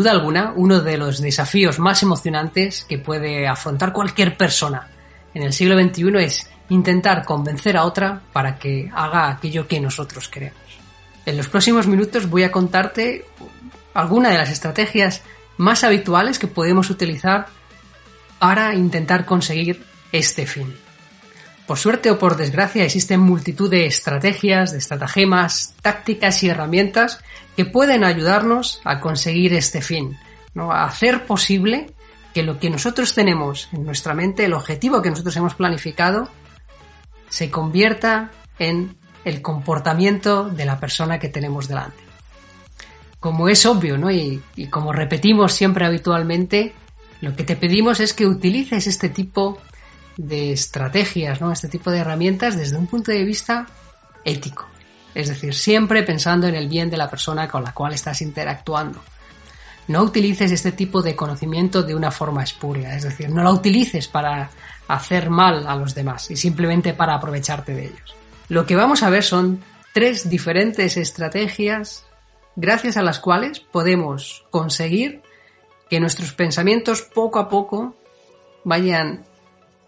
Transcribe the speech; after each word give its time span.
duda 0.00 0.12
alguna, 0.12 0.54
uno 0.56 0.80
de 0.80 0.96
los 0.96 1.20
desafíos 1.20 1.78
más 1.78 2.02
emocionantes 2.02 2.86
que 2.88 2.96
puede 2.96 3.46
afrontar 3.46 3.92
cualquier 3.92 4.34
persona 4.34 4.88
en 5.34 5.42
el 5.42 5.52
siglo 5.52 5.78
XXI 5.78 6.24
es 6.24 6.50
intentar 6.70 7.22
convencer 7.22 7.76
a 7.76 7.84
otra 7.84 8.22
para 8.32 8.58
que 8.58 8.90
haga 8.94 9.28
aquello 9.28 9.68
que 9.68 9.78
nosotros 9.78 10.30
queremos. 10.30 10.58
En 11.26 11.36
los 11.36 11.48
próximos 11.48 11.86
minutos 11.86 12.30
voy 12.30 12.44
a 12.44 12.50
contarte 12.50 13.26
algunas 13.92 14.32
de 14.32 14.38
las 14.38 14.48
estrategias 14.48 15.20
más 15.58 15.84
habituales 15.84 16.38
que 16.38 16.46
podemos 16.46 16.88
utilizar 16.88 17.48
para 18.38 18.74
intentar 18.74 19.26
conseguir 19.26 19.84
este 20.12 20.46
fin. 20.46 20.74
Por 21.70 21.78
suerte 21.78 22.10
o 22.10 22.18
por 22.18 22.36
desgracia 22.36 22.82
existen 22.82 23.20
multitud 23.20 23.70
de 23.70 23.86
estrategias, 23.86 24.72
de 24.72 24.78
estratagemas, 24.78 25.76
tácticas 25.80 26.42
y 26.42 26.48
herramientas 26.48 27.20
que 27.56 27.64
pueden 27.64 28.02
ayudarnos 28.02 28.80
a 28.82 28.98
conseguir 28.98 29.54
este 29.54 29.80
fin, 29.80 30.18
¿no? 30.52 30.72
a 30.72 30.82
hacer 30.82 31.26
posible 31.26 31.92
que 32.34 32.42
lo 32.42 32.58
que 32.58 32.70
nosotros 32.70 33.14
tenemos 33.14 33.68
en 33.70 33.84
nuestra 33.84 34.14
mente, 34.14 34.46
el 34.46 34.54
objetivo 34.54 35.00
que 35.00 35.10
nosotros 35.10 35.36
hemos 35.36 35.54
planificado, 35.54 36.28
se 37.28 37.52
convierta 37.52 38.32
en 38.58 38.96
el 39.24 39.40
comportamiento 39.40 40.48
de 40.48 40.64
la 40.64 40.80
persona 40.80 41.20
que 41.20 41.28
tenemos 41.28 41.68
delante. 41.68 42.02
Como 43.20 43.48
es 43.48 43.64
obvio, 43.64 43.96
¿no? 43.96 44.10
Y, 44.10 44.42
y 44.56 44.66
como 44.66 44.92
repetimos 44.92 45.52
siempre 45.52 45.86
habitualmente, 45.86 46.74
lo 47.20 47.36
que 47.36 47.44
te 47.44 47.54
pedimos 47.54 48.00
es 48.00 48.12
que 48.12 48.26
utilices 48.26 48.88
este 48.88 49.08
tipo 49.08 49.60
de 50.20 50.52
estrategias, 50.52 51.40
¿no? 51.40 51.50
Este 51.50 51.68
tipo 51.68 51.90
de 51.90 51.98
herramientas 51.98 52.56
desde 52.56 52.76
un 52.76 52.86
punto 52.86 53.10
de 53.10 53.24
vista 53.24 53.66
ético. 54.24 54.66
Es 55.14 55.28
decir, 55.28 55.54
siempre 55.54 56.02
pensando 56.02 56.46
en 56.46 56.54
el 56.54 56.68
bien 56.68 56.90
de 56.90 56.96
la 56.96 57.08
persona 57.08 57.48
con 57.48 57.64
la 57.64 57.72
cual 57.72 57.94
estás 57.94 58.20
interactuando. 58.20 59.02
No 59.88 60.02
utilices 60.02 60.52
este 60.52 60.72
tipo 60.72 61.02
de 61.02 61.16
conocimiento 61.16 61.82
de 61.82 61.94
una 61.94 62.10
forma 62.10 62.44
espuria, 62.44 62.94
es 62.94 63.02
decir, 63.02 63.30
no 63.30 63.42
lo 63.42 63.50
utilices 63.50 64.06
para 64.06 64.50
hacer 64.86 65.30
mal 65.30 65.66
a 65.66 65.74
los 65.74 65.94
demás 65.94 66.30
y 66.30 66.36
simplemente 66.36 66.92
para 66.92 67.14
aprovecharte 67.14 67.74
de 67.74 67.86
ellos. 67.86 68.14
Lo 68.48 68.66
que 68.66 68.76
vamos 68.76 69.02
a 69.02 69.10
ver 69.10 69.24
son 69.24 69.62
tres 69.92 70.28
diferentes 70.28 70.96
estrategias 70.96 72.04
gracias 72.56 72.96
a 72.96 73.02
las 73.02 73.18
cuales 73.18 73.58
podemos 73.60 74.44
conseguir 74.50 75.22
que 75.88 75.98
nuestros 75.98 76.34
pensamientos 76.34 77.02
poco 77.02 77.38
a 77.38 77.48
poco 77.48 77.96
vayan 78.64 79.24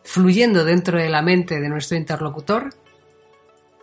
fluyendo 0.04 0.64
dentro 0.64 0.98
de 0.98 1.08
la 1.08 1.22
mente 1.22 1.60
de 1.60 1.68
nuestro 1.68 1.96
interlocutor 1.96 2.74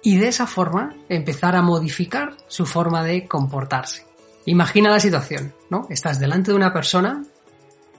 y 0.01 0.17
de 0.17 0.27
esa 0.27 0.47
forma 0.47 0.95
empezar 1.09 1.55
a 1.55 1.61
modificar 1.61 2.35
su 2.47 2.65
forma 2.65 3.03
de 3.03 3.27
comportarse. 3.27 4.05
Imagina 4.45 4.89
la 4.89 4.99
situación, 4.99 5.53
¿no? 5.69 5.87
Estás 5.89 6.19
delante 6.19 6.51
de 6.51 6.57
una 6.57 6.73
persona 6.73 7.23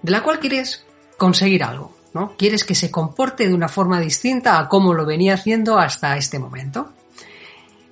de 0.02 0.10
la 0.10 0.22
cual 0.22 0.40
quieres 0.40 0.84
conseguir 1.16 1.62
algo, 1.62 1.94
¿no? 2.14 2.34
Quieres 2.36 2.64
que 2.64 2.74
se 2.74 2.90
comporte 2.90 3.46
de 3.46 3.54
una 3.54 3.68
forma 3.68 4.00
distinta 4.00 4.58
a 4.58 4.68
como 4.68 4.94
lo 4.94 5.04
venía 5.04 5.34
haciendo 5.34 5.78
hasta 5.78 6.16
este 6.16 6.38
momento. 6.38 6.92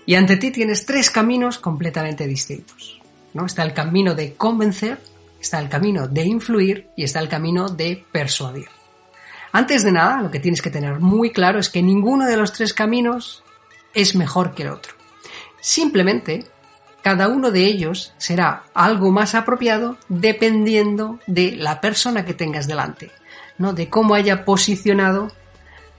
Y 0.07 0.15
ante 0.15 0.37
ti 0.37 0.51
tienes 0.51 0.87
tres 0.87 1.11
caminos 1.11 1.59
completamente 1.59 2.27
distintos, 2.27 3.01
¿no? 3.35 3.45
Está 3.45 3.63
el 3.63 3.75
camino 3.75 4.15
de 4.15 4.35
convencer, 4.35 4.99
está 5.39 5.59
el 5.59 5.69
camino 5.69 6.09
de 6.09 6.25
influir 6.25 6.89
y 6.97 7.05
está 7.05 7.21
el 7.21 7.29
camino 7.29 7.69
de 7.69 8.05
persuadir. 8.11 8.78
Antes 9.53 9.83
de 9.83 9.93
nada, 9.93 10.23
lo 10.23 10.31
que 10.31 10.41
tienes 10.41 10.63
que 10.63 10.71
tener 10.71 11.01
muy 11.01 11.31
claro 11.31 11.59
es 11.59 11.69
que 11.69 11.83
ninguno 11.83 12.27
de 12.27 12.37
los 12.37 12.53
tres 12.53 12.75
caminos 12.75 13.43
es 13.95 14.15
mejor 14.15 14.55
que 14.55 14.65
el 14.65 14.71
otro. 14.71 14.95
Simplemente, 15.61 16.45
cada 17.03 17.29
uno 17.29 17.51
de 17.51 17.65
ellos 17.65 18.13
será 18.19 18.65
algo 18.75 19.11
más 19.11 19.35
apropiado 19.35 19.97
dependiendo 20.09 21.19
de 21.27 21.53
la 21.57 21.81
persona 21.81 22.25
que 22.25 22.35
tengas 22.35 22.67
delante, 22.67 23.11
¿no? 23.57 23.73
De 23.73 23.89
cómo 23.89 24.15
haya 24.15 24.45
posicionado 24.45 25.33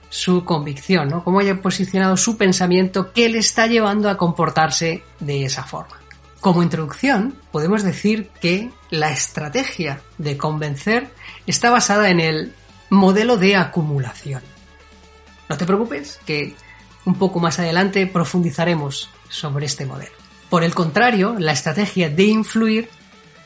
su 0.08 0.44
convicción, 0.44 1.08
¿no? 1.08 1.24
Cómo 1.24 1.40
haya 1.40 1.60
posicionado 1.60 2.16
su 2.16 2.36
pensamiento 2.36 3.12
que 3.12 3.28
le 3.28 3.38
está 3.38 3.66
llevando 3.66 4.08
a 4.10 4.16
comportarse 4.16 5.02
de 5.20 5.44
esa 5.44 5.64
forma. 5.64 6.00
Como 6.40 6.62
introducción, 6.62 7.36
podemos 7.52 7.82
decir 7.82 8.30
que 8.40 8.70
la 8.90 9.10
estrategia 9.10 10.00
de 10.18 10.36
convencer 10.36 11.10
está 11.46 11.70
basada 11.70 12.08
en 12.10 12.18
el 12.18 12.54
modelo 12.90 13.36
de 13.36 13.56
acumulación. 13.56 14.42
No 15.48 15.56
te 15.56 15.66
preocupes, 15.66 16.20
que 16.26 16.54
un 17.04 17.14
poco 17.14 17.40
más 17.40 17.58
adelante 17.58 18.06
profundizaremos 18.06 19.08
sobre 19.28 19.66
este 19.66 19.86
modelo. 19.86 20.12
Por 20.48 20.64
el 20.64 20.74
contrario, 20.74 21.36
la 21.38 21.52
estrategia 21.52 22.10
de 22.10 22.24
influir 22.24 22.88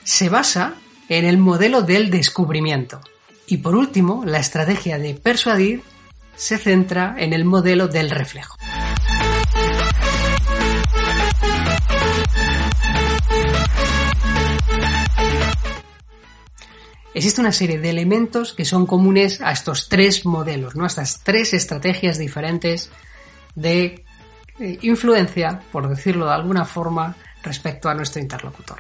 se 0.03 0.29
basa 0.29 0.75
en 1.09 1.25
el 1.25 1.37
modelo 1.37 1.83
del 1.83 2.11
descubrimiento. 2.11 3.01
Y 3.47 3.59
por 3.59 3.75
último, 3.75 4.25
la 4.25 4.39
estrategia 4.39 4.99
de 4.99 5.15
persuadir 5.15 5.83
se 6.35 6.59
centra 6.59 7.15
en 7.19 7.33
el 7.33 7.45
modelo 7.45 7.89
del 7.89 8.11
reflejo. 8.11 8.57
Existe 17.15 17.41
una 17.41 17.53
serie 17.53 17.79
de 17.79 17.91
elementos 17.91 18.53
que 18.53 18.65
son 18.65 18.87
comunes 18.87 19.41
a 19.41 19.53
estos 19.53 19.89
tres 19.89 20.27
modelos, 20.27 20.75
¿no? 20.75 20.85
a 20.85 20.89
estas 20.89 21.23
tres 21.23 21.55
estrategias 21.55 22.19
diferentes 22.19 22.91
de 23.55 24.05
eh, 24.59 24.79
influencia, 24.83 25.63
por 25.73 25.89
decirlo 25.89 26.27
de 26.27 26.33
alguna 26.33 26.65
forma, 26.65 27.17
respecto 27.43 27.89
a 27.89 27.95
nuestro 27.95 28.21
interlocutor. 28.21 28.79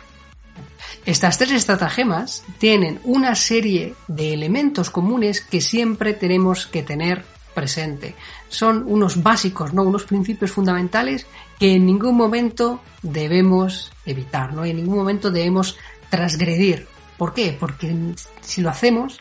Estas 1.07 1.39
tres 1.39 1.53
estratagemas 1.53 2.45
tienen 2.59 3.01
una 3.05 3.35
serie 3.35 3.95
de 4.09 4.33
elementos 4.33 4.91
comunes 4.91 5.41
que 5.41 5.61
siempre 5.61 6.15
tenemos 6.15 6.67
que 6.67 6.83
tener 6.83 7.25
presente. 7.55 8.15
Son 8.49 8.85
unos 8.87 9.23
básicos, 9.23 9.73
¿no? 9.73 9.83
Unos 9.83 10.05
principios 10.05 10.51
fundamentales 10.51 11.27
que 11.59 11.75
en 11.75 11.87
ningún 11.87 12.17
momento 12.17 12.81
debemos 13.03 13.93
evitar, 14.07 14.53
¿no? 14.53 14.65
En 14.65 14.77
ningún 14.77 14.97
momento 14.97 15.31
debemos 15.31 15.77
transgredir 16.09 16.89
¿Por 17.17 17.35
qué? 17.35 17.57
Porque 17.59 18.15
si 18.41 18.61
lo 18.61 18.71
hacemos, 18.71 19.21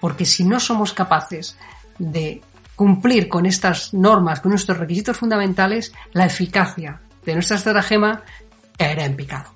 porque 0.00 0.24
si 0.24 0.44
no 0.44 0.60
somos 0.60 0.92
capaces 0.92 1.56
de 1.98 2.42
cumplir 2.74 3.28
con 3.28 3.46
estas 3.46 3.94
normas, 3.94 4.40
con 4.40 4.50
nuestros 4.50 4.78
requisitos 4.78 5.16
fundamentales, 5.16 5.92
la 6.12 6.26
eficacia 6.26 7.00
de 7.24 7.34
nuestra 7.34 7.56
estratagema 7.56 8.22
caerá 8.76 9.04
en 9.04 9.16
picado. 9.16 9.54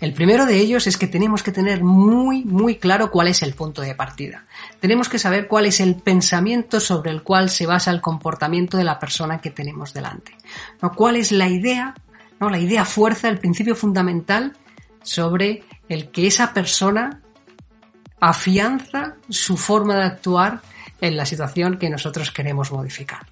El 0.00 0.12
primero 0.12 0.44
de 0.44 0.58
ellos 0.58 0.86
es 0.86 0.98
que 0.98 1.06
tenemos 1.06 1.42
que 1.42 1.52
tener 1.52 1.82
muy, 1.82 2.44
muy 2.44 2.76
claro 2.76 3.10
cuál 3.10 3.28
es 3.28 3.42
el 3.42 3.54
punto 3.54 3.80
de 3.80 3.94
partida. 3.94 4.44
Tenemos 4.78 5.08
que 5.08 5.18
saber 5.18 5.48
cuál 5.48 5.64
es 5.64 5.80
el 5.80 5.96
pensamiento 5.96 6.80
sobre 6.80 7.10
el 7.10 7.22
cual 7.22 7.48
se 7.48 7.66
basa 7.66 7.90
el 7.90 8.02
comportamiento 8.02 8.76
de 8.76 8.84
la 8.84 8.98
persona 8.98 9.40
que 9.40 9.50
tenemos 9.50 9.94
delante. 9.94 10.36
¿No? 10.82 10.92
¿Cuál 10.92 11.16
es 11.16 11.32
la 11.32 11.48
idea, 11.48 11.94
¿no? 12.38 12.50
la 12.50 12.58
idea 12.58 12.84
fuerza, 12.84 13.28
el 13.28 13.38
principio 13.38 13.74
fundamental 13.74 14.52
sobre 15.02 15.64
el 15.88 16.10
que 16.10 16.26
esa 16.26 16.52
persona 16.52 17.20
afianza 18.20 19.16
su 19.28 19.56
forma 19.56 19.96
de 19.96 20.04
actuar 20.04 20.60
en 21.00 21.16
la 21.16 21.26
situación 21.26 21.78
que 21.78 21.90
nosotros 21.90 22.30
queremos 22.30 22.72
modificar. 22.72 23.26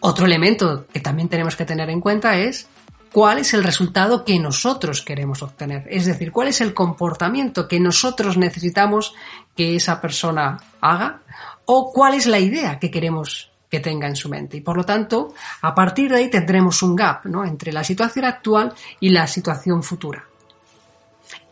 Otro 0.00 0.26
elemento 0.26 0.86
que 0.92 1.00
también 1.00 1.28
tenemos 1.28 1.56
que 1.56 1.64
tener 1.64 1.88
en 1.88 2.00
cuenta 2.00 2.36
es 2.36 2.68
cuál 3.12 3.38
es 3.38 3.54
el 3.54 3.64
resultado 3.64 4.24
que 4.24 4.38
nosotros 4.38 5.02
queremos 5.02 5.42
obtener, 5.42 5.86
es 5.88 6.04
decir, 6.04 6.32
cuál 6.32 6.48
es 6.48 6.60
el 6.60 6.74
comportamiento 6.74 7.68
que 7.68 7.80
nosotros 7.80 8.36
necesitamos 8.36 9.14
que 9.56 9.76
esa 9.76 10.00
persona 10.00 10.58
haga 10.80 11.22
o 11.64 11.92
cuál 11.92 12.14
es 12.14 12.26
la 12.26 12.38
idea 12.38 12.78
que 12.78 12.90
queremos 12.90 13.50
que 13.70 13.80
tenga 13.80 14.06
en 14.06 14.16
su 14.16 14.28
mente. 14.28 14.58
Y 14.58 14.60
por 14.60 14.76
lo 14.76 14.84
tanto, 14.84 15.32
a 15.62 15.74
partir 15.74 16.10
de 16.10 16.18
ahí 16.18 16.28
tendremos 16.28 16.82
un 16.82 16.94
gap 16.94 17.24
entre 17.46 17.72
la 17.72 17.82
situación 17.82 18.24
actual 18.24 18.74
y 19.00 19.08
la 19.08 19.26
situación 19.26 19.82
futura. 19.82 20.24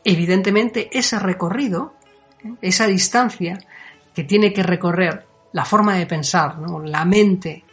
Evidentemente, 0.05 0.91
ese 0.93 1.19
recorrido, 1.19 1.95
esa 2.61 2.87
distancia 2.87 3.59
que 4.15 4.25
tiene 4.25 4.53
que 4.53 4.63
recorrer 4.63 5.27
la 5.53 5.65
forma 5.65 5.97
de 5.97 6.07
pensar, 6.07 6.57
la 6.85 7.05
mente 7.05 7.65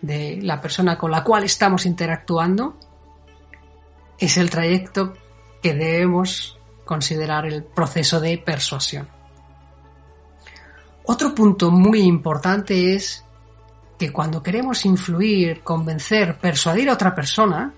de 0.00 0.38
la 0.42 0.60
persona 0.60 0.98
con 0.98 1.10
la 1.10 1.22
cual 1.22 1.44
estamos 1.44 1.86
interactuando, 1.86 2.76
es 4.18 4.36
el 4.36 4.50
trayecto 4.50 5.12
que 5.62 5.74
debemos 5.74 6.58
considerar 6.84 7.46
el 7.46 7.64
proceso 7.64 8.20
de 8.20 8.38
persuasión. 8.38 9.08
Otro 11.04 11.34
punto 11.34 11.70
muy 11.70 12.00
importante 12.00 12.94
es 12.94 13.24
que 13.98 14.12
cuando 14.12 14.42
queremos 14.42 14.84
influir, 14.84 15.62
convencer, 15.62 16.36
persuadir 16.38 16.90
a 16.90 16.94
otra 16.94 17.14
persona, 17.14 17.72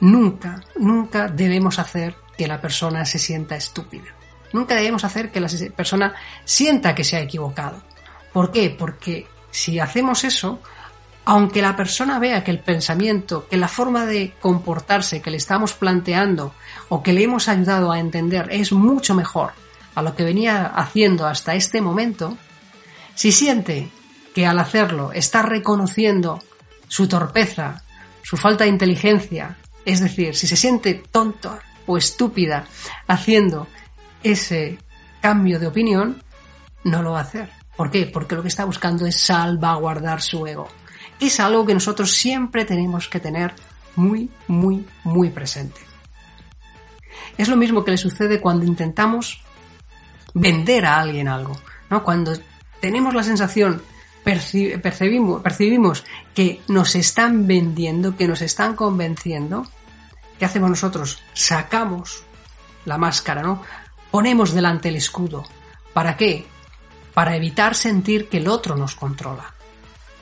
nunca, 0.00 0.60
nunca 0.76 1.28
debemos 1.28 1.78
hacer 1.78 2.16
que 2.36 2.48
la 2.48 2.60
persona 2.60 3.04
se 3.04 3.18
sienta 3.18 3.56
estúpida. 3.56 4.14
Nunca 4.52 4.74
debemos 4.74 5.04
hacer 5.04 5.30
que 5.30 5.40
la 5.40 5.48
persona 5.74 6.14
sienta 6.44 6.94
que 6.94 7.04
se 7.04 7.16
ha 7.16 7.20
equivocado. 7.20 7.82
¿Por 8.32 8.52
qué? 8.52 8.70
Porque 8.70 9.26
si 9.50 9.78
hacemos 9.80 10.24
eso, 10.24 10.60
aunque 11.24 11.60
la 11.60 11.74
persona 11.74 12.18
vea 12.18 12.44
que 12.44 12.52
el 12.52 12.60
pensamiento, 12.60 13.48
que 13.48 13.56
la 13.56 13.68
forma 13.68 14.06
de 14.06 14.34
comportarse 14.40 15.20
que 15.20 15.30
le 15.30 15.36
estamos 15.36 15.74
planteando 15.74 16.54
o 16.88 17.02
que 17.02 17.12
le 17.12 17.24
hemos 17.24 17.48
ayudado 17.48 17.90
a 17.90 17.98
entender 17.98 18.48
es 18.50 18.72
mucho 18.72 19.14
mejor 19.14 19.52
a 19.94 20.02
lo 20.02 20.14
que 20.14 20.24
venía 20.24 20.66
haciendo 20.66 21.26
hasta 21.26 21.54
este 21.54 21.80
momento, 21.80 22.36
si 23.14 23.32
siente 23.32 23.90
que 24.34 24.46
al 24.46 24.58
hacerlo 24.58 25.10
está 25.12 25.42
reconociendo 25.42 26.40
su 26.86 27.08
torpeza, 27.08 27.82
su 28.22 28.36
falta 28.36 28.64
de 28.64 28.70
inteligencia, 28.70 29.56
es 29.84 30.00
decir, 30.00 30.36
si 30.36 30.46
se 30.46 30.56
siente 30.56 31.02
tonto 31.10 31.58
o 31.86 31.96
estúpida 31.96 32.66
haciendo 33.06 33.66
ese 34.22 34.78
cambio 35.20 35.58
de 35.58 35.66
opinión, 35.66 36.22
no 36.84 37.02
lo 37.02 37.12
va 37.12 37.20
a 37.20 37.22
hacer. 37.22 37.50
¿Por 37.76 37.90
qué? 37.90 38.06
Porque 38.06 38.34
lo 38.34 38.42
que 38.42 38.48
está 38.48 38.64
buscando 38.64 39.06
es 39.06 39.20
salvaguardar 39.20 40.22
su 40.22 40.46
ego 40.46 40.68
es 41.20 41.40
algo 41.40 41.64
que 41.64 41.74
nosotros 41.74 42.12
siempre 42.12 42.64
tenemos 42.64 43.08
que 43.08 43.20
tener 43.20 43.54
muy, 43.94 44.30
muy, 44.48 44.84
muy 45.04 45.30
presente. 45.30 45.80
Es 47.38 47.48
lo 47.48 47.56
mismo 47.56 47.84
que 47.84 47.92
le 47.92 47.96
sucede 47.96 48.40
cuando 48.40 48.64
intentamos 48.64 49.42
vender 50.34 50.84
a 50.84 51.00
alguien 51.00 51.28
algo, 51.28 51.58
¿no? 51.90 52.04
Cuando 52.04 52.32
tenemos 52.80 53.14
la 53.14 53.22
sensación, 53.22 53.82
percibimos, 54.22 55.42
percibimos 55.42 56.04
que 56.34 56.60
nos 56.68 56.94
están 56.94 57.46
vendiendo, 57.46 58.16
que 58.16 58.28
nos 58.28 58.42
están 58.42 58.74
convenciendo, 58.74 59.66
¿qué 60.38 60.44
hacemos 60.44 60.70
nosotros? 60.70 61.22
Sacamos 61.34 62.22
la 62.84 62.98
máscara, 62.98 63.42
¿no? 63.42 63.62
Ponemos 64.10 64.52
delante 64.52 64.88
el 64.88 64.96
escudo. 64.96 65.44
¿Para 65.92 66.16
qué? 66.16 66.46
Para 67.14 67.36
evitar 67.36 67.74
sentir 67.74 68.28
que 68.28 68.38
el 68.38 68.48
otro 68.48 68.76
nos 68.76 68.94
controla. 68.94 69.54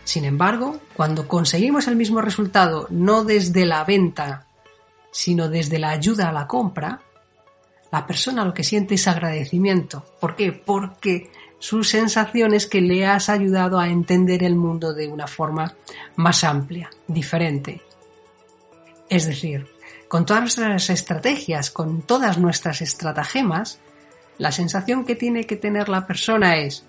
Sin 0.04 0.24
embargo, 0.24 0.78
cuando 0.94 1.26
conseguimos 1.26 1.88
el 1.88 1.96
mismo 1.96 2.20
resultado 2.20 2.86
no 2.90 3.24
desde 3.24 3.64
la 3.64 3.84
venta, 3.84 4.46
sino 5.10 5.48
desde 5.48 5.78
la 5.78 5.90
ayuda 5.90 6.28
a 6.28 6.32
la 6.32 6.46
compra, 6.46 7.00
la 7.90 8.06
persona 8.06 8.44
lo 8.44 8.52
que 8.52 8.64
siente 8.64 8.96
es 8.96 9.08
agradecimiento. 9.08 10.04
¿Por 10.20 10.36
qué? 10.36 10.52
Porque 10.52 11.30
su 11.58 11.84
sensación 11.84 12.52
es 12.52 12.66
que 12.66 12.80
le 12.80 13.06
has 13.06 13.28
ayudado 13.28 13.78
a 13.78 13.88
entender 13.88 14.42
el 14.42 14.56
mundo 14.56 14.92
de 14.92 15.08
una 15.08 15.26
forma 15.26 15.74
más 16.16 16.44
amplia, 16.44 16.90
diferente. 17.06 17.80
Es 19.08 19.26
decir, 19.26 19.66
con 20.14 20.24
todas 20.24 20.42
nuestras 20.42 20.90
estrategias, 20.90 21.72
con 21.72 22.02
todas 22.02 22.38
nuestras 22.38 22.80
estratagemas, 22.82 23.80
la 24.38 24.52
sensación 24.52 25.04
que 25.04 25.16
tiene 25.16 25.42
que 25.44 25.56
tener 25.56 25.88
la 25.88 26.06
persona 26.06 26.56
es, 26.58 26.84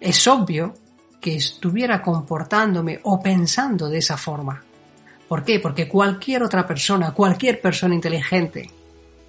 es 0.00 0.26
obvio 0.26 0.72
que 1.20 1.36
estuviera 1.36 2.00
comportándome 2.00 2.98
o 3.02 3.20
pensando 3.20 3.90
de 3.90 3.98
esa 3.98 4.16
forma. 4.16 4.64
¿Por 5.28 5.44
qué? 5.44 5.60
Porque 5.60 5.86
cualquier 5.86 6.42
otra 6.44 6.66
persona, 6.66 7.12
cualquier 7.12 7.60
persona 7.60 7.94
inteligente 7.94 8.70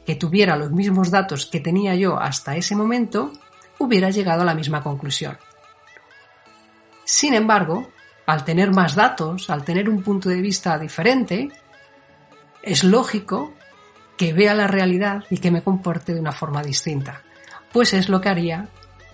que 0.06 0.16
tuviera 0.16 0.56
los 0.56 0.72
mismos 0.72 1.12
datos 1.12 1.48
que 1.48 1.60
tenía 1.60 1.96
yo 1.96 2.18
hasta 2.18 2.56
ese 2.56 2.78
momento, 2.78 3.34
hubiera 3.80 4.10
llegado 4.10 4.44
a 4.44 4.46
la 4.46 4.56
misma 4.56 4.82
conclusión. 4.82 5.38
Sin 7.04 7.34
embargo, 7.34 7.90
al 8.26 8.46
tener 8.46 8.72
más 8.72 8.96
datos, 8.96 9.50
al 9.50 9.66
tener 9.66 9.90
un 9.90 10.02
punto 10.02 10.30
de 10.30 10.40
vista 10.40 10.80
diferente, 10.80 11.52
es 12.64 12.84
lógico 12.84 13.54
que 14.18 14.34
vea 14.34 14.54
la 14.54 14.68
realidad 14.68 15.24
y 15.30 15.38
que 15.38 15.52
me 15.52 15.62
comporte 15.62 16.14
de 16.14 16.20
una 16.20 16.32
forma 16.32 16.64
distinta, 16.64 17.22
pues 17.72 17.94
es 17.94 18.10
lo 18.10 18.20
que 18.20 18.30
haría 18.30 18.68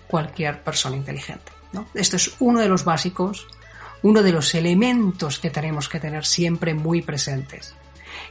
cualquier 0.06 0.62
persona 0.62 0.96
inteligente. 0.96 1.52
Esto 1.94 2.16
es 2.16 2.36
uno 2.38 2.60
de 2.60 2.68
los 2.68 2.84
básicos, 2.84 3.46
uno 4.02 4.22
de 4.22 4.32
los 4.32 4.54
elementos 4.54 5.38
que 5.38 5.50
tenemos 5.50 5.88
que 5.88 6.00
tener 6.00 6.24
siempre 6.24 6.74
muy 6.74 7.02
presentes. 7.02 7.74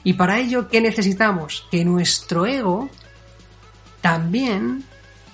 Y 0.04 0.14
para 0.14 0.40
ello, 0.40 0.70
¿qué 0.70 0.82
necesitamos? 0.82 1.68
Que 1.70 1.84
nuestro 1.84 2.46
ego 2.46 2.90
también 4.02 4.84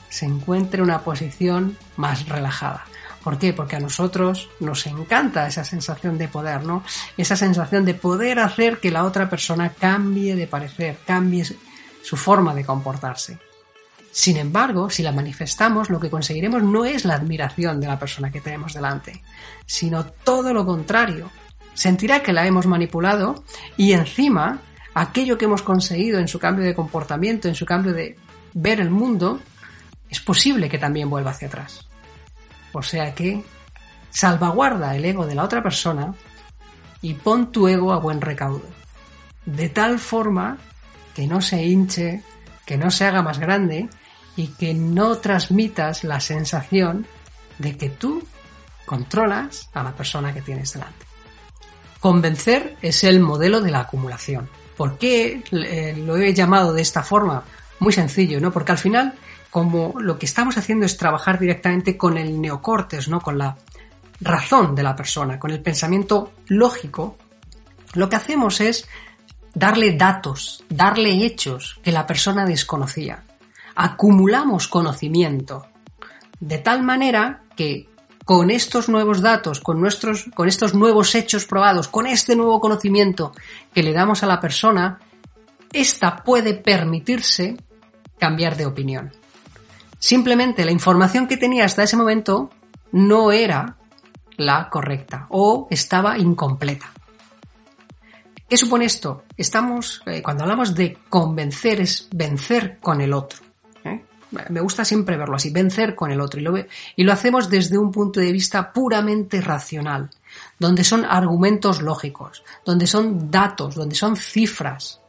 se 0.10 0.26
encuentre 0.26 0.80
en 0.80 0.86
una 0.86 1.02
posición 1.02 1.78
más 1.98 2.28
relajada. 2.28 2.86
¿Por 3.24 3.38
qué? 3.38 3.54
Porque 3.54 3.75
a 3.75 3.80
nosotros 3.80 4.50
nos 4.60 4.86
encanta 4.88 5.48
esa 5.48 5.63
sensación 5.63 6.18
de 6.18 6.27
poder, 6.27 6.63
¿no? 6.63 6.83
Esa 7.18 7.36
sensación 7.36 7.86
de 7.86 7.94
poder 7.94 8.39
hacer 8.39 8.80
que 8.80 8.92
la 8.92 9.04
otra 9.04 9.30
persona 9.30 9.69
cambie 9.69 10.36
de 10.36 10.48
parecer, 10.48 10.98
cambie 11.06 11.44
su 11.44 12.18
forma 12.18 12.54
de 12.54 12.66
comportarse. 12.66 13.38
Sin 14.12 14.38
embargo, 14.38 14.89
si 14.89 15.04
la 15.04 15.12
manifestamos, 15.12 15.89
lo 15.89 16.00
que 16.00 16.10
conseguiremos 16.10 16.63
no 16.63 16.86
es 16.86 17.06
la 17.06 17.16
admiración 17.16 17.80
de 17.80 17.88
la 17.88 18.00
persona 18.00 18.31
que 18.31 18.42
tenemos 18.42 18.74
delante, 18.74 19.21
sino 19.66 20.06
todo 20.06 20.54
lo 20.54 20.66
contrario. 20.66 21.30
Sentirá 21.74 22.21
que 22.21 22.33
la 22.33 22.45
hemos 22.45 22.66
manipulado 22.66 23.44
y 23.77 23.94
encima 23.94 24.62
aquello 24.94 25.38
que 25.38 25.45
hemos 25.45 25.62
conseguido 25.62 26.19
en 26.19 26.27
su 26.27 26.39
cambio 26.39 26.66
de 26.66 26.75
comportamiento, 26.75 27.48
en 27.48 27.56
su 27.56 27.66
cambio 27.66 27.94
de 27.94 28.18
ver 28.54 28.80
el 28.80 28.89
mundo, 28.89 29.39
es 30.10 30.19
posible 30.19 30.69
que 30.69 30.80
también 30.80 31.10
vuelva 31.10 31.31
hacia 31.31 31.48
atrás. 31.48 31.89
O 32.74 32.83
sea 32.83 33.13
que 33.16 33.44
salvaguarda 34.12 34.95
el 34.95 35.06
ego 35.06 35.25
de 35.25 35.36
la 35.36 35.44
otra 35.44 35.62
persona 35.62 36.13
y 37.01 37.13
pon 37.13 37.51
tu 37.51 37.68
ego 37.68 37.94
a 37.94 38.00
buen 38.00 38.21
recaudo. 38.21 38.68
De 39.45 39.69
tal 39.69 40.00
forma 40.00 40.57
que 41.16 41.27
no 41.27 41.42
se 41.42 41.63
hinche, 41.63 42.24
que 42.66 42.77
no 42.77 42.92
se 42.92 43.06
haga 43.06 43.21
más 43.21 43.39
grande 43.39 43.89
y 44.36 44.48
que 44.48 44.74
no 44.74 45.18
transmitas 45.18 46.04
la 46.04 46.19
sensación 46.19 47.07
de 47.57 47.77
que 47.77 47.89
tú 47.89 48.24
controlas 48.86 49.69
a 49.74 49.83
la 49.83 49.95
persona 49.95 50.33
que 50.33 50.42
tienes 50.42 50.74
delante. 50.74 51.06
Convencer 52.00 52.77
es 52.81 53.04
el 53.04 53.19
modelo 53.19 53.62
de 53.62 53.71
la 53.71 53.81
acumulación. 53.81 54.50
¿Por 54.77 54.98
qué 54.98 55.44
eh, 55.51 55.94
lo 55.98 56.18
he 56.18 56.33
llamado 56.33 56.74
de 56.74 56.81
esta 56.81 57.04
forma? 57.04 57.44
Muy 57.80 57.92
sencillo, 57.92 58.39
¿no? 58.39 58.51
Porque 58.51 58.71
al 58.71 58.77
final, 58.77 59.13
como 59.50 59.96
lo 60.00 60.19
que 60.19 60.25
estamos 60.25 60.57
haciendo 60.57 60.86
es 60.86 60.98
trabajar 60.98 61.40
directamente 61.40 61.98
con 61.98 62.18
el 62.18 62.40
neocortes, 62.40 63.07
¿no? 63.07 63.19
Con 63.22 63.38
la 63.38 63.57
razón 64.21 64.76
de 64.76 64.83
la 64.83 64.95
persona, 64.95 65.40
con 65.40 65.52
el 65.52 65.62
pensamiento 65.62 66.33
lógico, 66.47 67.18
lo 67.94 68.09
que 68.09 68.16
hacemos 68.16 68.62
es 68.62 68.88
darle 69.54 69.95
datos, 69.95 70.64
darle 70.69 71.26
hechos 71.26 71.80
que 71.83 71.92
la 71.92 72.06
persona 72.06 72.45
desconocía 72.45 73.24
acumulamos 73.80 74.68
conocimiento, 74.68 75.66
de 76.42 76.57
tal 76.57 76.83
manera 76.83 77.44
que 77.56 77.88
con 78.26 78.52
estos 78.52 78.90
nuevos 78.90 79.21
datos, 79.21 79.62
con, 79.62 79.80
nuestros, 79.80 80.26
con 80.35 80.50
estos 80.50 80.76
nuevos 80.76 81.16
hechos 81.16 81.45
probados, 81.45 81.88
con 81.88 82.06
este 82.06 82.35
nuevo 82.35 82.59
conocimiento 82.59 83.31
que 83.74 83.81
le 83.81 83.94
damos 83.94 84.21
a 84.21 84.28
la 84.28 84.42
persona, 84.42 85.00
ésta 85.71 86.18
puede 86.18 86.56
permitirse 86.56 87.56
cambiar 88.19 88.57
de 88.57 88.66
opinión. 88.66 89.14
Simplemente 90.00 90.66
la 90.66 90.72
información 90.72 91.28
que 91.28 91.38
tenía 91.38 91.66
hasta 91.66 91.84
ese 91.84 91.98
momento 91.98 92.50
no 92.94 93.32
era 93.32 93.76
la 94.38 94.70
correcta 94.70 95.28
o 95.30 95.68
estaba 95.70 96.18
incompleta. 96.18 96.92
¿Qué 98.48 98.58
supone 98.58 98.86
esto? 98.86 99.26
Estamos, 99.38 100.02
eh, 100.08 100.24
cuando 100.24 100.44
hablamos 100.44 100.74
de 100.74 100.98
convencer, 101.10 101.82
es 101.82 102.08
vencer 102.12 102.80
con 102.80 103.02
el 103.02 103.14
otro. 103.14 103.40
Me 104.32 104.62
gusta 104.62 104.86
siempre 104.86 105.18
verlo 105.18 105.36
así, 105.36 105.50
vencer 105.50 105.96
con 105.96 106.12
el 106.12 106.22
otro. 106.22 106.40
Y 106.40 106.44
lo, 106.44 106.54
y 106.96 107.04
lo 107.04 107.12
hacemos 107.12 107.50
desde 107.50 107.80
un 107.80 107.92
punto 107.92 108.20
de 108.20 108.32
vista 108.32 108.72
puramente 108.72 109.42
racional, 109.42 110.12
donde 110.60 110.84
son 110.84 111.04
argumentos 111.04 111.82
lógicos, 111.82 112.44
donde 112.64 112.86
son 112.86 113.32
datos, 113.32 113.74
donde 113.74 113.96
son 113.96 114.16
cifras, 114.16 115.02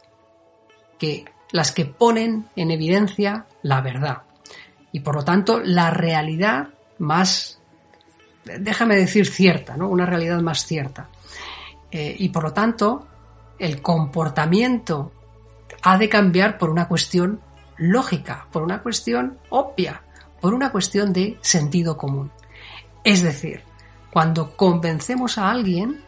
que 0.99 1.27
las 1.53 1.71
que 1.73 1.85
ponen 1.85 2.49
en 2.57 2.71
evidencia 2.71 3.45
la 3.63 3.83
verdad. 3.83 4.23
Y 4.93 5.01
por 5.01 5.15
lo 5.15 5.25
tanto, 5.25 5.61
la 5.61 5.91
realidad 5.91 6.71
más, 6.99 7.61
déjame 8.45 8.97
decir 8.97 9.27
cierta, 9.27 9.77
¿no? 9.77 9.89
Una 9.89 10.07
realidad 10.07 10.41
más 10.41 10.67
cierta. 10.67 11.09
Eh, 11.91 12.15
y 12.19 12.29
por 12.29 12.45
lo 12.45 12.53
tanto, 12.53 13.07
el 13.59 13.83
comportamiento 13.83 15.13
ha 15.83 15.99
de 15.99 16.09
cambiar 16.09 16.59
por 16.59 16.71
una 16.71 16.89
cuestión 16.89 17.41
lógica, 17.77 18.47
por 18.53 18.63
una 18.63 18.83
cuestión 18.83 19.39
obvia, 19.49 20.03
por 20.41 20.55
una 20.55 20.71
cuestión 20.71 21.13
de 21.13 21.39
sentido 21.41 21.97
común. 21.97 22.31
Es 23.05 23.23
decir, 23.23 23.63
cuando 24.11 24.57
convencemos 24.57 25.39
a 25.39 25.51
alguien, 25.51 26.03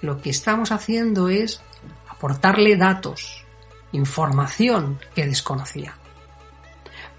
lo 0.00 0.20
que 0.20 0.30
estamos 0.30 0.72
haciendo 0.72 1.28
es 1.28 1.60
aportarle 2.08 2.76
datos, 2.76 3.44
información 3.92 4.98
que 5.14 5.26
desconocía. 5.26 5.94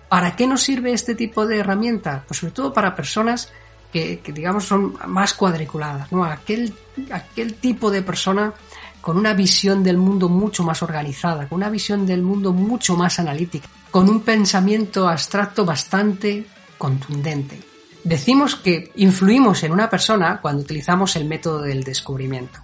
¿Para 0.09 0.35
qué 0.35 0.47
nos 0.47 0.63
sirve 0.63 0.91
este 0.91 1.15
tipo 1.15 1.45
de 1.45 1.59
herramienta? 1.59 2.23
Pues 2.27 2.39
sobre 2.39 2.53
todo 2.53 2.73
para 2.73 2.95
personas 2.95 3.51
que, 3.93 4.21
digamos 4.33 4.65
son 4.65 4.97
más 5.07 5.33
cuadriculadas, 5.33 6.11
¿no? 6.11 6.23
Aquel, 6.23 6.73
aquel 7.11 7.55
tipo 7.55 7.89
de 7.91 8.01
persona 8.01 8.53
con 9.01 9.17
una 9.17 9.33
visión 9.33 9.83
del 9.83 9.97
mundo 9.97 10.29
mucho 10.29 10.63
más 10.63 10.83
organizada, 10.83 11.47
con 11.47 11.57
una 11.57 11.69
visión 11.69 12.05
del 12.05 12.21
mundo 12.21 12.51
mucho 12.51 12.95
más 12.95 13.19
analítica, 13.19 13.69
con 13.91 14.09
un 14.09 14.21
pensamiento 14.21 15.07
abstracto 15.07 15.63
bastante 15.63 16.45
contundente, 16.77 17.59
decimos 18.03 18.55
que 18.55 18.91
influimos 18.95 19.63
en 19.63 19.71
una 19.71 19.89
persona 19.89 20.39
cuando 20.41 20.63
utilizamos 20.63 21.15
el 21.15 21.25
método 21.25 21.61
del 21.61 21.83
descubrimiento. 21.83 22.59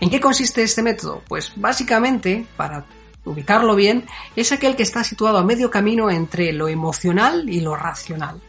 ¿En 0.00 0.10
qué 0.10 0.20
consiste 0.20 0.62
este 0.62 0.82
método? 0.82 1.22
Pues 1.26 1.52
básicamente, 1.56 2.46
para 2.56 2.84
ubicarlo 3.28 3.74
bien, 3.74 4.06
es 4.36 4.52
aquel 4.52 4.76
que 4.76 4.82
está 4.82 5.04
situado 5.04 5.38
a 5.38 5.44
medio 5.44 5.70
camino 5.70 6.10
entre 6.10 6.52
lo 6.52 6.68
emocional 6.68 7.48
y 7.48 7.60
lo 7.60 7.76
racional. 7.76 8.40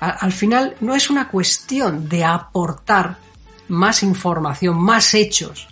Al 0.00 0.32
final 0.32 0.76
no 0.80 0.94
es 0.94 1.10
una 1.10 1.28
cuestión 1.28 2.08
de 2.08 2.24
aportar 2.24 3.16
más 3.68 4.02
información, 4.02 4.76
más 4.82 5.14
hechos, 5.14 5.68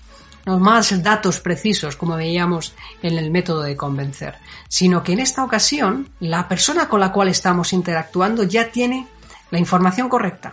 más 0.47 1.03
datos 1.03 1.41
precisos, 1.41 1.97
como 1.97 2.17
veíamos 2.17 2.75
en 3.03 3.19
el 3.19 3.31
método 3.31 3.63
de 3.63 3.77
convencer, 3.77 4.37
sino 4.69 5.03
que 5.03 5.13
en 5.13 5.21
esta 5.21 5.45
ocasión 5.45 6.11
la 6.21 6.49
persona 6.49 6.89
con 6.89 7.01
la 7.01 7.13
cual 7.13 7.29
estamos 7.29 7.73
interactuando 7.73 8.43
ya 8.45 8.71
tiene 8.71 9.07
la 9.51 9.59
información 9.59 10.09
correcta, 10.09 10.53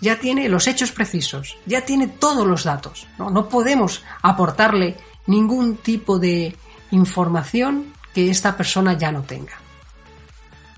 ya 0.00 0.18
tiene 0.18 0.48
los 0.48 0.66
hechos 0.68 0.92
precisos, 0.92 1.56
ya 1.66 1.80
tiene 1.84 2.06
todos 2.06 2.46
los 2.46 2.64
datos. 2.64 3.06
No, 3.18 3.30
no 3.30 3.48
podemos 3.48 4.04
aportarle 4.22 4.96
ningún 5.28 5.76
tipo 5.76 6.18
de 6.18 6.56
información 6.90 7.92
que 8.12 8.30
esta 8.30 8.56
persona 8.56 8.94
ya 8.94 9.12
no 9.12 9.22
tenga. 9.22 9.54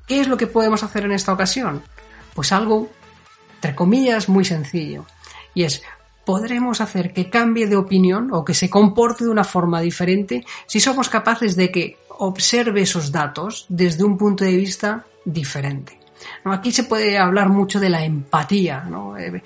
¿Qué 0.06 0.20
es 0.20 0.28
lo 0.28 0.36
que 0.36 0.46
podemos 0.46 0.82
hacer 0.82 1.04
en 1.04 1.12
esta 1.12 1.32
ocasión? 1.32 1.82
Pues 2.34 2.52
algo, 2.52 2.90
entre 3.54 3.74
comillas, 3.74 4.28
muy 4.28 4.44
sencillo. 4.44 5.06
Y 5.54 5.62
es, 5.62 5.82
podremos 6.24 6.80
hacer 6.80 7.12
que 7.12 7.30
cambie 7.30 7.66
de 7.66 7.76
opinión 7.76 8.30
o 8.32 8.44
que 8.44 8.54
se 8.54 8.68
comporte 8.68 9.24
de 9.24 9.30
una 9.30 9.44
forma 9.44 9.80
diferente 9.80 10.44
si 10.66 10.80
somos 10.80 11.08
capaces 11.08 11.56
de 11.56 11.70
que 11.70 11.98
observe 12.18 12.82
esos 12.82 13.10
datos 13.10 13.66
desde 13.68 14.04
un 14.04 14.18
punto 14.18 14.44
de 14.44 14.56
vista 14.56 15.06
diferente. 15.24 15.98
Aquí 16.44 16.72
se 16.72 16.84
puede 16.84 17.16
hablar 17.18 17.48
mucho 17.48 17.80
de 17.80 17.88
la 17.88 18.04
empatía, 18.04 18.84
eh, 19.18 19.42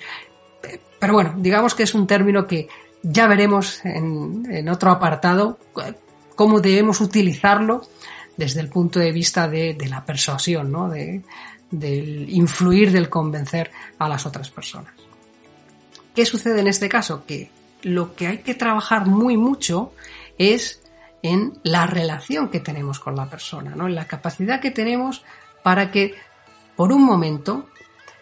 pero 0.99 1.13
bueno, 1.13 1.35
digamos 1.37 1.73
que 1.73 1.83
es 1.83 1.93
un 1.93 2.05
término 2.05 2.45
que 2.45 2.67
ya 3.07 3.27
veremos 3.27 3.83
en, 3.85 4.67
otro 4.69 4.91
apartado 4.91 5.59
cómo 6.35 6.59
debemos 6.59 7.01
utilizarlo 7.01 7.87
desde 8.35 8.61
el 8.61 8.69
punto 8.69 8.99
de 8.99 9.11
vista 9.11 9.47
de, 9.47 9.77
la 9.87 10.03
persuasión, 10.03 10.71
¿no? 10.71 10.89
de, 10.89 11.21
del 11.69 12.29
influir, 12.29 12.91
del 12.91 13.09
convencer 13.09 13.71
a 13.99 14.09
las 14.09 14.25
otras 14.25 14.49
personas. 14.49 14.93
¿Qué 16.13 16.25
sucede 16.25 16.61
en 16.61 16.67
este 16.67 16.89
caso? 16.89 17.25
Que 17.25 17.51
lo 17.83 18.15
que 18.15 18.27
hay 18.27 18.37
que 18.39 18.55
trabajar 18.55 19.05
muy 19.05 19.37
mucho 19.37 19.93
es 20.37 20.81
en 21.21 21.59
la 21.63 21.85
relación 21.85 22.49
que 22.49 22.59
tenemos 22.59 22.99
con 22.99 23.15
la 23.15 23.29
persona, 23.29 23.75
¿no? 23.75 23.87
en 23.87 23.95
la 23.95 24.07
capacidad 24.07 24.59
que 24.59 24.71
tenemos 24.71 25.23
para 25.63 25.91
que 25.91 26.15
por 26.75 26.91
un 26.91 27.03
momento 27.03 27.67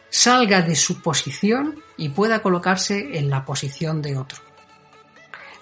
salga 0.10 0.62
de 0.62 0.75
su 0.75 1.02
posición 1.02 1.80
y 1.98 2.10
pueda 2.10 2.42
colocarse 2.42 3.18
en 3.18 3.30
la 3.30 3.46
posición 3.46 4.02
de 4.02 4.18
otro. 4.18 4.53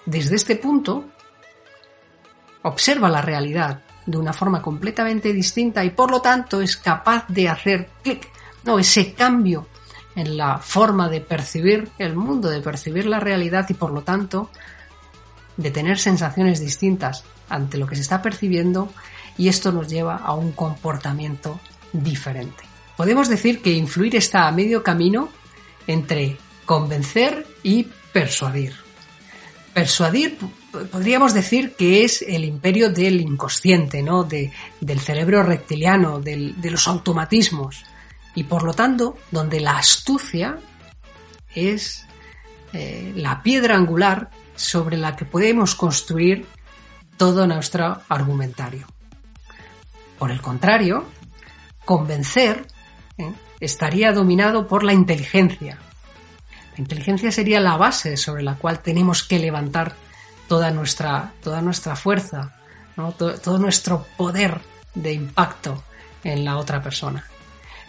Desde 0.06 0.36
este 0.36 0.56
punto, 0.56 1.04
observa 2.62 3.08
la 3.08 3.22
realidad 3.22 3.82
de 4.06 4.18
una 4.18 4.32
forma 4.32 4.60
completamente 4.60 5.32
distinta 5.32 5.84
y 5.84 5.90
por 5.90 6.10
lo 6.10 6.20
tanto 6.20 6.60
es 6.60 6.76
capaz 6.76 7.26
de 7.28 7.48
hacer 7.48 7.88
clic, 8.02 8.28
no, 8.64 8.78
ese 8.78 9.12
cambio 9.14 9.66
en 10.14 10.36
la 10.36 10.58
forma 10.58 11.08
de 11.08 11.20
percibir 11.20 11.88
el 11.98 12.16
mundo, 12.16 12.50
de 12.50 12.60
percibir 12.60 13.06
la 13.06 13.20
realidad 13.20 13.66
y 13.68 13.74
por 13.74 13.92
lo 13.92 14.02
tanto 14.02 14.50
de 15.56 15.70
tener 15.70 15.98
sensaciones 15.98 16.60
distintas 16.60 17.24
ante 17.48 17.78
lo 17.78 17.86
que 17.86 17.96
se 17.96 18.02
está 18.02 18.22
percibiendo 18.22 18.92
y 19.36 19.48
esto 19.48 19.72
nos 19.72 19.88
lleva 19.88 20.16
a 20.16 20.34
un 20.34 20.52
comportamiento 20.52 21.60
diferente. 21.92 22.64
Podemos 22.96 23.28
decir 23.28 23.62
que 23.62 23.72
influir 23.72 24.16
está 24.16 24.46
a 24.46 24.52
medio 24.52 24.82
camino 24.82 25.28
entre 25.86 26.36
convencer 26.64 27.46
y 27.62 27.88
persuadir. 28.12 28.81
Persuadir 29.74 30.38
podríamos 30.90 31.34
decir 31.34 31.74
que 31.76 32.04
es 32.04 32.22
el 32.22 32.44
imperio 32.44 32.90
del 32.90 33.20
inconsciente, 33.20 34.02
¿no? 34.02 34.24
De, 34.24 34.52
del 34.80 35.00
cerebro 35.00 35.42
reptiliano, 35.42 36.20
de 36.20 36.70
los 36.70 36.88
automatismos. 36.88 37.84
Y 38.34 38.44
por 38.44 38.62
lo 38.62 38.72
tanto, 38.72 39.18
donde 39.30 39.60
la 39.60 39.76
astucia 39.76 40.58
es 41.54 42.06
eh, 42.72 43.12
la 43.16 43.42
piedra 43.42 43.76
angular 43.76 44.30
sobre 44.56 44.96
la 44.96 45.16
que 45.16 45.24
podemos 45.24 45.74
construir 45.74 46.46
todo 47.16 47.46
nuestro 47.46 48.00
argumentario. 48.08 48.86
Por 50.18 50.30
el 50.30 50.40
contrario, 50.40 51.04
convencer 51.84 52.66
¿eh? 53.18 53.32
estaría 53.60 54.12
dominado 54.12 54.66
por 54.66 54.84
la 54.84 54.92
inteligencia. 54.92 55.78
La 56.72 56.78
inteligencia 56.78 57.30
sería 57.30 57.60
la 57.60 57.76
base 57.76 58.16
sobre 58.16 58.42
la 58.42 58.54
cual 58.54 58.80
tenemos 58.80 59.22
que 59.22 59.38
levantar 59.38 59.94
toda 60.48 60.70
nuestra, 60.70 61.32
toda 61.42 61.60
nuestra 61.60 61.96
fuerza, 61.96 62.56
todo, 63.16 63.58
nuestro 63.58 64.06
poder 64.16 64.60
de 64.94 65.12
impacto 65.12 65.82
en 66.24 66.44
la 66.44 66.56
otra 66.56 66.82
persona. 66.82 67.24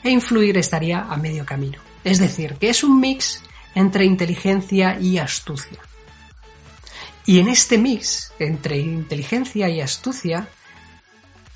E 0.04 0.10
influir 0.10 0.58
estaría 0.58 1.02
a 1.02 1.16
medio 1.18 1.46
camino. 1.46 1.80
Es 2.04 2.20
decir, 2.20 2.56
que 2.56 2.70
es 2.70 2.84
un 2.84 3.00
mix 3.00 3.42
entre 3.76 4.06
inteligencia 4.06 5.00
y 5.00 5.18
astucia. 5.18 5.80
Y 7.26 7.40
en 7.40 7.48
este 7.48 7.78
mix 7.78 8.34
entre 8.40 8.78
inteligencia 8.80 9.70
y 9.70 9.80
astucia 9.80 10.50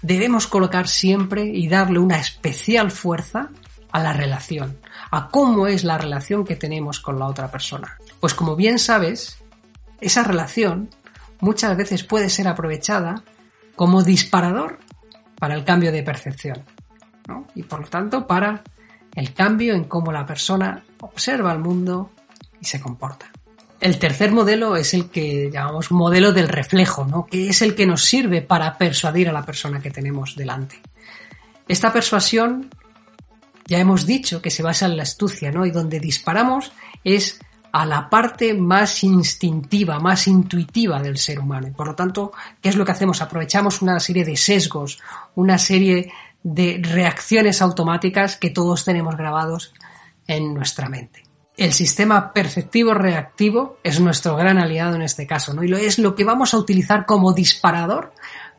debemos 0.01 0.48
colocar 0.48 0.88
siempre 0.88 1.43
y 1.46 1.67
darle 1.67 2.00
una 2.00 2.19
especial 2.19 2.91
fuerza 2.91 3.50
a 3.91 4.01
la 4.01 4.13
relación, 4.13 4.77
a 5.12 5.29
cómo 5.29 5.67
es 5.67 5.84
la 5.84 5.98
relación 5.98 6.46
que 6.46 6.56
tenemos 6.56 7.00
con 7.00 7.20
la 7.20 7.27
otra 7.27 7.50
persona. 7.50 7.98
Pues 8.20 8.34
como 8.34 8.56
bien 8.56 8.79
sabes, 8.79 9.38
esa 10.01 10.24
relación 10.24 10.89
muchas 11.39 11.75
veces 11.77 12.03
puede 12.03 12.29
ser 12.29 12.48
aprovechada 12.48 13.24
como 13.75 14.03
disparador 14.03 14.79
para 15.39 15.56
el 15.56 15.63
cambio 15.63 15.91
de 15.91 16.03
percepción 16.03 16.63
y 17.56 17.63
por 17.63 17.82
lo 17.82 17.88
tanto 17.88 18.25
para 18.25 18.63
el 19.15 19.34
cambio 19.34 19.74
en 19.74 19.86
cómo 19.86 20.12
la 20.12 20.25
persona 20.25 20.84
observa 21.01 21.51
el 21.51 21.60
mundo 21.60 22.12
y 22.62 22.65
se 22.65 22.79
comporta. 22.79 23.32
El 23.79 24.00
tercer 24.00 24.32
modelo 24.32 24.75
es 24.75 24.94
el 24.94 25.10
que 25.10 25.51
llamamos 25.51 25.91
modelo 25.91 26.34
del 26.34 26.48
reflejo, 26.48 27.06
¿no? 27.06 27.25
que 27.25 27.50
es 27.50 27.62
el 27.62 27.75
que 27.75 27.86
nos 27.86 28.03
sirve 28.06 28.41
para 28.41 28.77
persuadir 28.77 29.29
a 29.29 29.34
la 29.34 29.46
persona 29.46 29.79
que 29.79 29.91
tenemos 29.91 30.36
delante. 30.36 30.82
Esta 31.67 31.94
persuasión, 31.94 32.70
ya 33.67 33.79
hemos 33.79 34.05
dicho 34.05 34.41
que 34.41 34.50
se 34.50 34.63
basa 34.63 34.88
en 34.88 34.97
la 34.97 35.03
astucia, 35.03 35.51
¿no? 35.51 35.65
y 35.65 35.71
donde 35.71 36.00
disparamos 36.00 36.71
es 37.03 37.39
a 37.71 37.86
la 37.86 38.09
parte 38.09 38.53
más 38.55 39.03
instintiva, 39.03 40.00
más 40.00 40.27
intuitiva 40.27 41.01
del 41.01 41.17
ser 41.17 41.39
humano. 41.39 41.67
Y 41.67 41.71
por 41.71 41.88
lo 41.88 41.95
tanto, 41.95 42.31
¿qué 42.62 42.69
es 42.69 42.75
lo 42.75 42.86
que 42.86 42.93
hacemos? 42.93 43.21
Aprovechamos 43.21 43.81
una 43.81 44.00
serie 44.00 44.25
de 44.25 44.36
sesgos, 44.36 45.00
una 45.36 45.57
serie 45.57 46.12
de 46.41 46.81
reacciones 46.81 47.62
automáticas 47.62 48.38
que 48.38 48.50
todos 48.50 48.86
tenemos 48.86 49.15
grabados 49.15 49.74
en 50.25 50.53
nuestra 50.53 50.89
mente 50.89 51.27
el 51.57 51.74
sistema 51.74 52.33
perceptivo 52.33 52.93
reactivo 52.93 53.79
es 53.83 54.00
nuestro 54.00 54.36
gran 54.36 54.59
aliado 54.59 54.95
en 54.95 55.01
este 55.01 55.25
caso, 55.25 55.53
¿no? 55.53 55.63
Y 55.63 55.67
lo, 55.67 55.77
es 55.77 55.97
lo 55.97 56.13
que 56.13 56.24
vamos 56.24 56.53
a 56.53 56.57
utilizar 56.57 57.05
como 57.05 57.33
disparador 57.33 58.13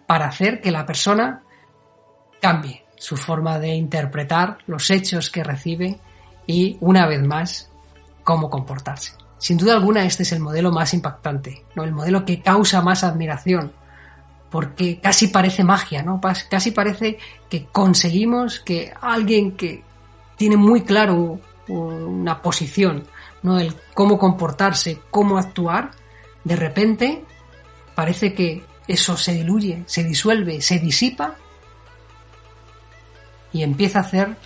para 0.07 0.27
hacer 0.27 0.61
que 0.61 0.73
la 0.73 0.85
persona 0.85 1.45
cambie 2.41 2.85
su 2.99 3.17
forma 3.17 3.59
de 3.59 3.75
interpretar 3.75 4.59
los 4.67 4.91
hechos 4.91 5.31
que 5.31 5.45
recibe 5.45 5.99
y, 6.47 6.77
una 6.81 7.07
vez 7.07 7.23
más, 7.23 7.71
cómo 8.25 8.51
comportarse. 8.51 9.13
Sin 9.39 9.57
duda 9.57 9.75
alguna, 9.75 10.05
este 10.05 10.25
es 10.25 10.33
el 10.33 10.41
modelo 10.41 10.73
más 10.73 10.93
impactante, 10.95 11.65
¿no? 11.75 11.85
El 11.85 11.93
modelo 11.93 12.25
que 12.25 12.43
causa 12.43 12.83
más 12.83 13.05
admiración, 13.05 13.73
porque 14.51 14.99
casi 15.01 15.29
parece 15.29 15.63
magia, 15.63 16.03
¿no? 16.03 16.21
Casi 16.51 16.73
parece 16.73 17.19
que 17.49 17.67
conseguimos 17.67 18.59
que 18.61 18.93
alguien 19.01 19.53
que 19.53 19.85
tiene 20.37 20.57
muy 20.57 20.83
claro 20.83 21.41
una 21.69 22.43
posición, 22.43 23.05
¿no? 23.43 23.59
El 23.59 23.75
cómo 23.95 24.19
comportarse, 24.19 25.01
cómo 25.11 25.39
actuar, 25.39 25.93
de 26.43 26.57
repente 26.57 27.25
parece 27.95 28.35
que 28.35 28.65
eso 28.89 29.17
se 29.17 29.35
diluye, 29.35 29.85
se 29.87 30.03
disuelve, 30.03 30.61
se 30.63 30.79
disipa 30.79 31.37
y 33.53 33.63
empieza 33.63 33.99
a 33.99 34.03
hacer 34.03 34.37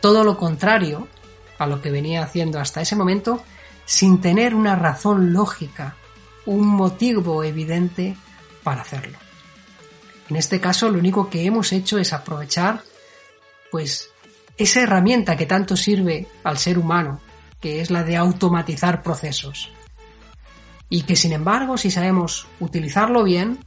todo 0.00 0.24
lo 0.24 0.36
contrario 0.36 1.08
a 1.58 1.66
lo 1.66 1.82
que 1.82 1.90
venía 1.90 2.22
haciendo 2.22 2.60
hasta 2.60 2.80
ese 2.80 2.96
momento 2.96 3.42
sin 3.84 4.20
tener 4.20 4.54
una 4.54 4.76
razón 4.76 5.32
lógica, 5.32 5.96
un 6.46 6.66
motivo 6.66 7.42
evidente 7.42 8.16
para 8.62 8.82
hacerlo. 8.82 9.18
En 10.28 10.36
este 10.36 10.60
caso 10.60 10.90
lo 10.90 10.98
único 10.98 11.30
que 11.30 11.44
hemos 11.44 11.72
hecho 11.72 11.98
es 11.98 12.12
aprovechar 12.12 12.82
pues 13.70 14.10
esa 14.56 14.82
herramienta 14.82 15.36
que 15.36 15.46
tanto 15.46 15.76
sirve 15.76 16.26
al 16.44 16.58
ser 16.58 16.78
humano, 16.78 17.20
que 17.60 17.80
es 17.80 17.90
la 17.90 18.04
de 18.04 18.16
automatizar 18.16 19.02
procesos. 19.02 19.70
Y 20.90 21.02
que 21.02 21.16
sin 21.16 21.32
embargo, 21.32 21.76
si 21.76 21.90
sabemos 21.90 22.46
utilizarlo 22.60 23.24
bien, 23.24 23.58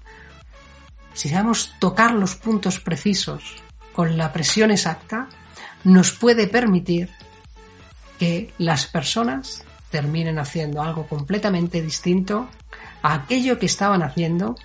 si 1.13 1.29
sabemos 1.29 1.73
tocar 1.79 2.13
los 2.13 2.35
puntos 2.35 2.79
precisos 2.79 3.61
con 3.93 4.17
la 4.17 4.31
presión 4.31 4.71
exacta, 4.71 5.27
nos 5.83 6.11
puede 6.11 6.47
permitir 6.47 7.09
que 8.19 8.53
las 8.57 8.85
personas 8.85 9.63
terminen 9.89 10.39
haciendo 10.39 10.81
algo 10.81 11.07
completamente 11.07 11.81
distinto 11.81 12.47
a 13.01 13.13
aquello 13.13 13.59
que 13.59 13.65
estaban 13.65 14.03
haciendo 14.03 14.55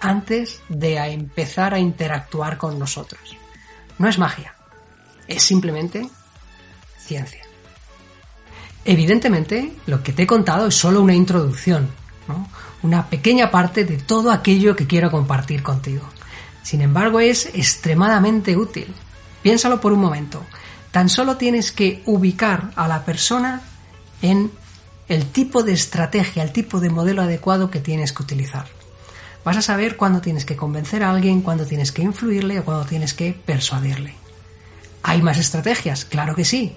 antes 0.00 0.60
de 0.68 0.96
empezar 0.96 1.72
a 1.72 1.78
interactuar 1.78 2.58
con 2.58 2.78
nosotros. 2.78 3.36
No 3.98 4.08
es 4.08 4.18
magia, 4.18 4.54
es 5.26 5.42
simplemente 5.42 6.08
ciencia. 6.98 7.42
Evidentemente, 8.84 9.72
lo 9.86 10.02
que 10.02 10.12
te 10.12 10.24
he 10.24 10.26
contado 10.26 10.68
es 10.68 10.74
solo 10.74 11.00
una 11.00 11.14
introducción, 11.14 11.88
una 12.82 13.06
pequeña 13.08 13.50
parte 13.50 13.84
de 13.84 13.96
todo 13.96 14.30
aquello 14.30 14.76
que 14.76 14.86
quiero 14.86 15.10
compartir 15.10 15.62
contigo. 15.62 16.08
Sin 16.66 16.80
embargo, 16.80 17.20
es 17.20 17.46
extremadamente 17.54 18.56
útil. 18.56 18.92
Piénsalo 19.40 19.80
por 19.80 19.92
un 19.92 20.00
momento. 20.00 20.44
Tan 20.90 21.08
solo 21.08 21.36
tienes 21.36 21.70
que 21.70 22.02
ubicar 22.06 22.72
a 22.74 22.88
la 22.88 23.04
persona 23.04 23.62
en 24.20 24.50
el 25.06 25.26
tipo 25.26 25.62
de 25.62 25.72
estrategia, 25.72 26.42
el 26.42 26.50
tipo 26.50 26.80
de 26.80 26.90
modelo 26.90 27.22
adecuado 27.22 27.70
que 27.70 27.78
tienes 27.78 28.12
que 28.12 28.24
utilizar. 28.24 28.66
Vas 29.44 29.58
a 29.58 29.62
saber 29.62 29.96
cuándo 29.96 30.20
tienes 30.20 30.44
que 30.44 30.56
convencer 30.56 31.04
a 31.04 31.10
alguien, 31.10 31.40
cuándo 31.40 31.66
tienes 31.66 31.92
que 31.92 32.02
influirle 32.02 32.58
o 32.58 32.64
cuándo 32.64 32.84
tienes 32.84 33.14
que 33.14 33.32
persuadirle. 33.32 34.14
¿Hay 35.04 35.22
más 35.22 35.38
estrategias? 35.38 36.04
Claro 36.04 36.34
que 36.34 36.44
sí. 36.44 36.74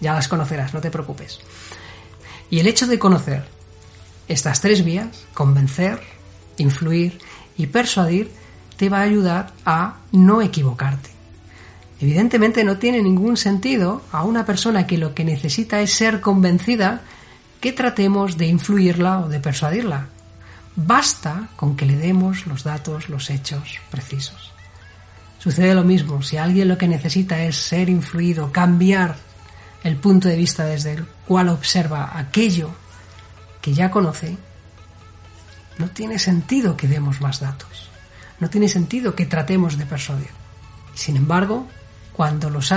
Ya 0.00 0.14
las 0.14 0.26
conocerás, 0.26 0.74
no 0.74 0.80
te 0.80 0.90
preocupes. 0.90 1.38
Y 2.50 2.58
el 2.58 2.66
hecho 2.66 2.88
de 2.88 2.98
conocer 2.98 3.44
estas 4.26 4.60
tres 4.60 4.84
vías, 4.84 5.26
convencer, 5.32 6.00
influir 6.56 7.20
y 7.56 7.68
persuadir, 7.68 8.41
te 8.76 8.88
va 8.88 8.98
a 8.98 9.02
ayudar 9.02 9.52
a 9.64 9.96
no 10.12 10.42
equivocarte. 10.42 11.10
Evidentemente 12.00 12.64
no 12.64 12.78
tiene 12.78 13.00
ningún 13.00 13.36
sentido 13.36 14.02
a 14.10 14.24
una 14.24 14.44
persona 14.44 14.86
que 14.86 14.98
lo 14.98 15.14
que 15.14 15.24
necesita 15.24 15.80
es 15.80 15.92
ser 15.94 16.20
convencida 16.20 17.02
que 17.60 17.72
tratemos 17.72 18.36
de 18.36 18.46
influirla 18.46 19.20
o 19.20 19.28
de 19.28 19.38
persuadirla. 19.38 20.08
Basta 20.74 21.48
con 21.54 21.76
que 21.76 21.86
le 21.86 21.96
demos 21.96 22.46
los 22.48 22.64
datos, 22.64 23.08
los 23.08 23.30
hechos 23.30 23.78
precisos. 23.90 24.52
Sucede 25.38 25.74
lo 25.74 25.84
mismo, 25.84 26.22
si 26.22 26.38
alguien 26.38 26.66
lo 26.66 26.76
que 26.76 26.88
necesita 26.88 27.40
es 27.44 27.56
ser 27.56 27.88
influido, 27.88 28.50
cambiar 28.50 29.16
el 29.84 29.96
punto 29.96 30.28
de 30.28 30.36
vista 30.36 30.64
desde 30.64 30.94
el 30.94 31.06
cual 31.26 31.48
observa 31.50 32.18
aquello 32.18 32.70
que 33.60 33.74
ya 33.74 33.92
conoce, 33.92 34.36
no 35.78 35.88
tiene 35.90 36.18
sentido 36.18 36.76
que 36.76 36.88
demos 36.88 37.20
más 37.20 37.38
datos. 37.38 37.91
No 38.40 38.50
tiene 38.50 38.68
sentido 38.68 39.14
que 39.14 39.26
tratemos 39.26 39.78
de 39.78 39.86
persuadir. 39.86 40.30
Sin 40.94 41.16
embargo, 41.16 41.66
cuando 42.12 42.50
los, 42.50 42.72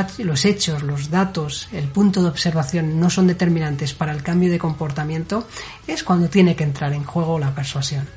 hechos, 0.45 0.83
los 0.83 1.09
datos, 1.09 1.67
el 1.71 1.87
punto 1.89 2.21
de 2.21 2.29
observación 2.29 2.99
no 2.99 3.09
son 3.09 3.27
determinantes 3.27 3.93
para 3.93 4.13
el 4.13 4.23
cambio 4.23 4.49
de 4.49 4.59
comportamiento, 4.59 5.47
es 5.87 6.03
cuando 6.03 6.29
tiene 6.29 6.55
que 6.55 6.63
entrar 6.63 6.93
en 6.93 7.03
juego 7.03 7.37
la 7.37 7.53
persuasión. 7.53 8.07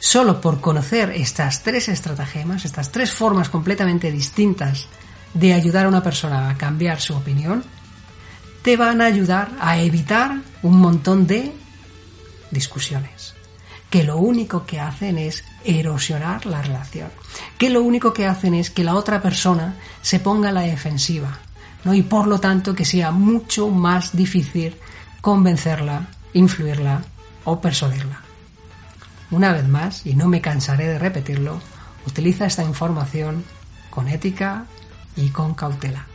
Solo 0.00 0.40
por 0.40 0.60
conocer 0.60 1.10
estas 1.10 1.62
tres 1.62 1.88
estratagemas, 1.88 2.64
estas 2.64 2.90
tres 2.90 3.12
formas 3.12 3.48
completamente 3.48 4.10
distintas 4.10 4.86
de 5.34 5.52
ayudar 5.52 5.86
a 5.86 5.88
una 5.88 6.02
persona 6.02 6.50
a 6.50 6.56
cambiar 6.56 7.00
su 7.00 7.14
opinión, 7.14 7.64
te 8.62 8.76
van 8.76 9.00
a 9.00 9.06
ayudar 9.06 9.50
a 9.60 9.78
evitar 9.78 10.40
un 10.62 10.78
montón 10.78 11.26
de 11.26 11.52
discusiones 12.50 13.34
que 13.90 14.04
lo 14.04 14.18
único 14.18 14.66
que 14.66 14.80
hacen 14.80 15.18
es 15.18 15.44
erosionar 15.68 16.46
la 16.46 16.62
relación, 16.62 17.10
que 17.58 17.68
lo 17.68 17.82
único 17.82 18.12
que 18.12 18.26
hacen 18.26 18.54
es 18.54 18.70
que 18.70 18.84
la 18.84 18.94
otra 18.94 19.20
persona 19.20 19.74
se 20.00 20.18
ponga 20.18 20.48
a 20.48 20.52
la 20.52 20.62
defensiva, 20.62 21.38
¿no? 21.84 21.94
y 21.94 22.02
por 22.02 22.26
lo 22.26 22.40
tanto 22.40 22.74
que 22.74 22.84
sea 22.84 23.10
mucho 23.10 23.68
más 23.68 24.16
difícil 24.16 24.76
convencerla, 25.20 26.08
influirla 26.32 27.02
o 27.44 27.60
persuadirla. 27.60 28.22
Una 29.30 29.52
vez 29.52 29.68
más, 29.68 30.06
y 30.06 30.14
no 30.14 30.26
me 30.26 30.40
cansaré 30.40 30.86
de 30.86 30.98
repetirlo, 30.98 31.60
utiliza 32.06 32.46
esta 32.46 32.64
información 32.64 33.44
con 33.90 34.08
ética 34.08 34.64
y 35.16 35.28
con 35.28 35.54
cautela. 35.54 36.06